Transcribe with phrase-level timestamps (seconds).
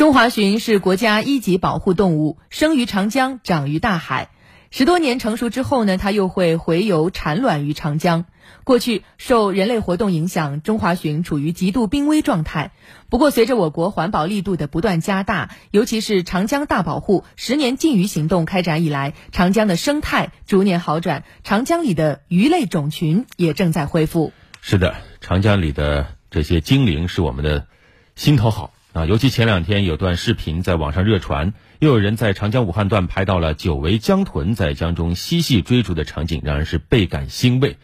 [0.00, 4.30] 中华鲟是国家一级保护动物，生于长江，长于大海。
[4.70, 8.24] 十多年成熟之后呢，它又会回游产卵于长江。
[8.64, 12.72] 过去受人类活动影响，中华鲟处于极度濒危状态。
[13.10, 24.32] 不过，随着我国环保力度的不断加大，尤其是长江大保护十年禁渔行动开展以来，长江的生态逐年好转，长江里的鱼类种群也正在恢复。
[24.62, 27.66] 是的，长江里的这些精灵是我们的
[28.16, 28.72] 心头好。
[28.92, 37.76] 啊，尤其前两天有段视频在网上热传，又有人在长江武汉段拍到了久违江豚在江中嬉戏追逐的场景，让人是倍感欣慰。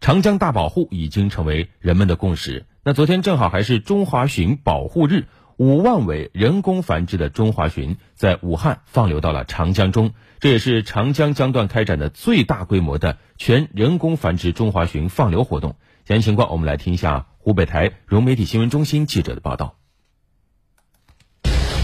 [0.00, 2.64] 长江大保护已经成为人们的共识。
[2.82, 5.26] 那昨天正好还是中华鲟保护日，
[5.58, 15.76] 五万尾人工繁殖的中华鲟在武汉放流到了长江中，这也是长江江段开展的最大规模的全人工繁殖中华鲟放流活动。
[16.06, 19.74] 详细情况，我们来听一下湖北台融媒体新闻中心记者的报道。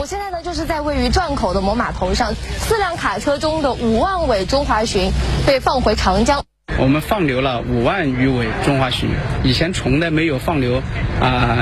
[0.04, 5.11] 我现在呢，就是在位于转口的某码头上，四辆卡车中的五万尾中华鲟
[5.46, 6.44] 被放回长江。
[6.77, 9.06] 我们放流了五万余尾中华鲟，
[9.42, 10.83] 以前从来没有放流
[11.22, 11.56] 啊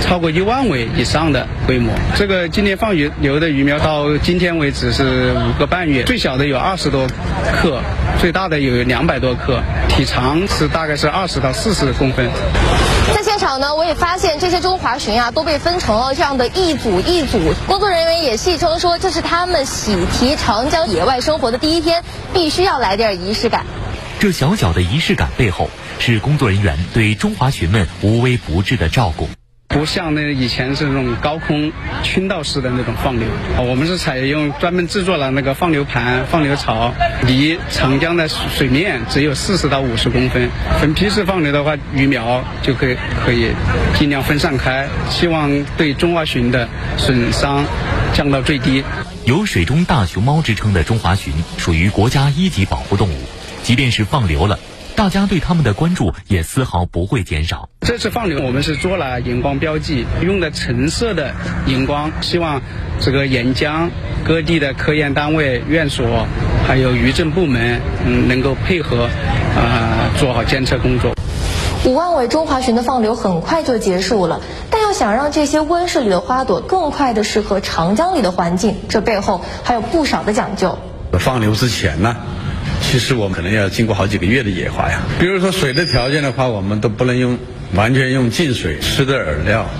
[0.00, 1.92] 超过一万尾以上的规模。
[2.16, 7.06] 这个今年放鱼流的鱼苗到今天为止是五个半月，最小的有二十多
[7.60, 7.80] 克，
[8.20, 12.28] 最大的有两百多克，体长是大概是二十到四十公分。
[13.14, 23.64] 在现场呢，我也发现这些中华鲟啊都被分成了这样的一组一组，工作人员也戏称说这是他们喜提长江野外生活的第一天，必须要来点仪式感。
[24.18, 29.28] 这小小的仪式感背后，是工作人员对中华鲟们无微不至的照顾。
[29.70, 36.92] 不像那以前是那种高空倾倒式的那种放流，我们是采用专门制作了那个放流盘、放流槽，
[37.24, 40.50] 离长江的水面只有四十到五十公分。
[40.80, 43.52] 分批次放流的话，鱼苗就可以可以
[43.96, 46.68] 尽量分散开，希望对中华鲟的
[46.98, 47.64] 损伤
[48.12, 48.82] 降到最低。
[49.24, 53.22] 有“水中大熊猫”之称的中华鲟，属于国家一级保护动物，
[53.62, 54.58] 即便是放流了。
[55.00, 57.70] 大家对他们的关注也丝毫不会减少。
[57.80, 61.32] 这次放流，我们是做了荧光标记，用的橙色的
[61.64, 62.60] 荧光，希望
[63.00, 63.90] 这个沿江
[64.26, 66.26] 各地的科研单位、院所，
[66.68, 69.08] 还有渔政部门，嗯，能够配合，
[69.56, 71.14] 啊，做好监测工作。
[71.86, 80.78] 五万尾中华鲟的放流很快就结束了，但要想让这些温室里的花朵更快的适合长江里的环境，这背后还有不少的讲究。
[81.18, 82.16] 放流之前呢？
[82.90, 85.02] 其实我们可能要经过好几个月的野化呀。
[85.20, 87.38] 比如说水的条件的话，我们都不能用
[87.72, 89.70] 完全用净水吃的饵料，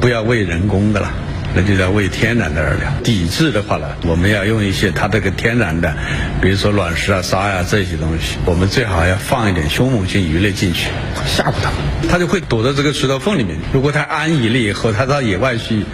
[0.00, 1.12] 不要喂人工的了，
[1.54, 2.90] 那就要喂天然的饵料。
[3.04, 5.94] 抵制的话呢，我们要用一些它这个天然的，
[6.40, 8.38] 比如说卵石啊、沙呀这些东西。
[8.46, 10.88] 我们最好要放一点凶猛性鱼类进去，
[11.26, 11.70] 吓唬它，
[12.08, 13.58] 它就会躲在这个石头缝里面。
[13.74, 15.84] 如果它安逸了以后，它到野外去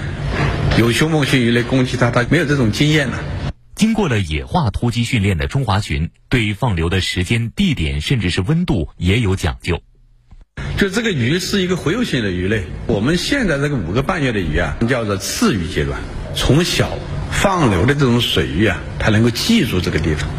[0.78, 3.18] 有凶猛性鱼类攻击它，它没有这种经验了。
[3.82, 9.82] 经过了野化突击训练的中华鲟，对放流的时间、地点，甚至是温度也有讲究。
[10.78, 16.00] 就这个鱼是一个洄游性的鱼类，我们现在这个五个半月的鱼啊，叫做次鱼阶段。
[16.36, 16.96] 从小
[17.32, 20.30] 放流的这种水域啊，它能够记住这个地方，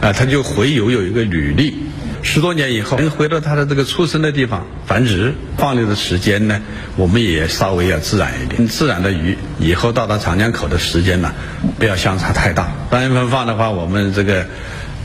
[0.00, 1.76] 啊，它就洄游有一个履历。
[2.24, 5.32] 十多年以后，能回到它的这个出生的地方繁殖。
[5.58, 6.60] 放流的时间呢，
[6.96, 8.66] 我们也稍微要自然一点。
[8.66, 11.34] 自然的鱼以后到达长江口的时间呢，
[11.78, 12.70] 不要相差太大。
[12.90, 14.46] 三月份放的话，我们这个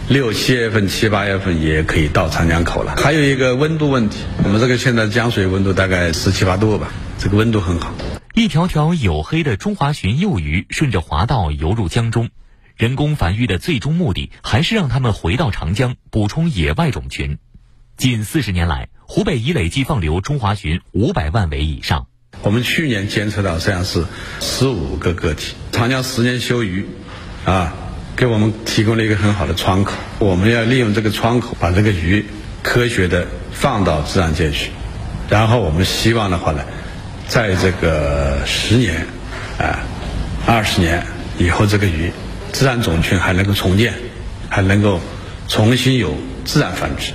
[0.09, 2.95] 六七月份、七八月份也可以到长江口了。
[2.97, 7.93] 还有一个温度问题，我们这个现在江水温度大概十七八度吧，这个温度很好。
[8.35, 12.29] 一条条黝黑的中华鲟幼鱼顺着滑道游入江中。
[12.75, 17.37] 人工繁育的最终目的还是让它们回到长江，补充野外种群。
[17.95, 22.07] 近四十年来，湖北已累计放流中华鲟五百万尾以上。
[22.41, 24.05] 我们去年监测到实际上是
[24.39, 25.55] 十五个个体。
[25.71, 26.85] 长江十年修鱼，
[27.45, 27.73] 啊，
[28.15, 29.93] 给我们提供了一个很好的窗口。
[30.19, 32.25] 我们要利用这个窗口，把这个鱼
[32.63, 34.71] 科学的放到自然界去。
[35.29, 36.63] 然后我们希望的话呢，
[37.27, 39.05] 在这个十年，
[39.57, 39.79] 啊，
[40.47, 41.05] 二十年
[41.37, 42.11] 以后，这个鱼。
[42.51, 43.93] 自然种群还能够重建，
[44.49, 44.99] 还能够
[45.47, 46.15] 重新有
[46.45, 47.11] 自然繁殖。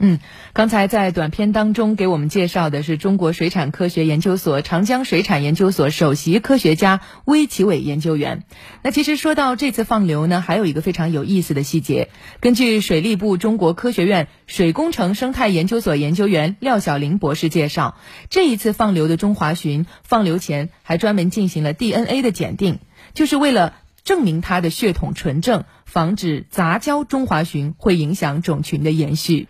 [0.00, 0.18] 嗯，
[0.52, 8.44] 刚才在短片当中给我们介绍的是中国水产科学研究所长江水产研究所首席科学家魏奇伟研究员。
[8.82, 12.10] 那其实说到这次放流呢，还有一个非常有意思的细节。
[12.40, 17.96] 根据水利部中国科学院水工程生态研究所研究员廖晓玲博士介绍，
[18.30, 22.78] 这一次放流的中华鲟放流前还专门进行了 DNA 的检定，
[23.14, 23.74] 就是为了。
[24.04, 29.48] 证明它的血统纯正，防止杂交中华鲟会影响种群的延续。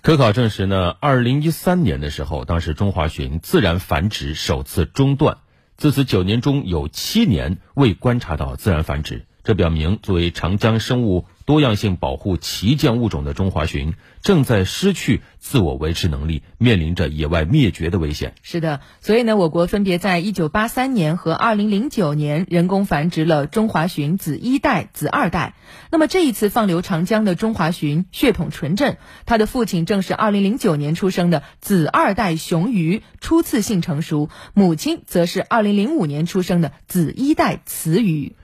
[0.00, 5.38] 科考证实呢，二零一三年的时候，当时中华鲟自然繁殖首次中断，
[5.76, 18.34] 自此九年中有七年未观察到自然繁殖，这表明作为长江生物多样性保护旗舰物种的中华鲟正在失去自我维持能力，面临着野外灭绝的危险。
[18.42, 25.54] 是的，所以呢，我国分别在一九八三年和二零零九年人工繁殖了中华鲟子一代、子二代。
[25.90, 38.34] 那么这一次放流长江的中华鲟血统纯正，它的父亲正是二零零九年出生的子二代雄鱼，初次性成熟；母亲则是二零零五年出生的子一代雌鱼。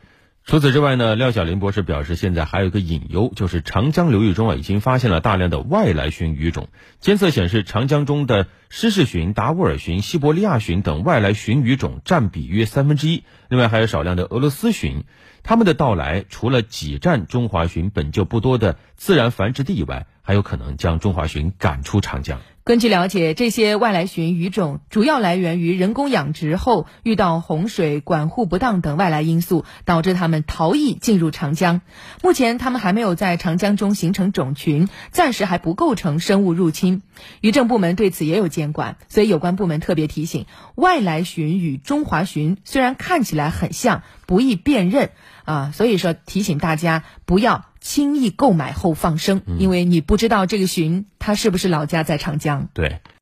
[0.46, 6.68] 除此之外呢，廖晓林博士表示，现在还有一个隐忧，就是长江流域中啊，已经发现了大量的外来鲟鱼种。
[7.00, 13.24] 监测显示，长江中的狮氏鲟、达斡尔鲟、西伯利亚鲟等外来鲟鱼种占比约三分之一。
[13.48, 15.04] 另外还有少量的俄罗斯鲟，
[15.44, 22.40] 它们的到来除了挤占中华鲟本就不多的自然繁殖地以外，还有可能将中华鲟赶出长江。
[22.64, 31.82] 根据了解，这些外来鲟鱼种主要来源于人工养殖后遇到洪水、管护不当等外来因素，导致它们逃逸进入长江。
[32.22, 37.02] 目前，它们还没有在长江中形成种群，暂时还不构成生物入侵。
[37.42, 45.10] 渔政部门对此也有监管，所以有关部门特别提醒：外来鲟与中华鲟虽然看起来很像，不易辨认
[45.44, 47.66] 啊，所以说提醒大家不要。
[47.84, 52.68] 轻易购买后放生，因为你不知道这个鲟它是不是老家在长江。
[52.72, 53.02] 对。